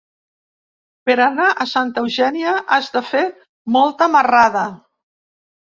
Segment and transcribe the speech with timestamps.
[1.09, 3.25] Per anar a Santa Eugènia has de fer
[3.79, 4.67] molta marrada.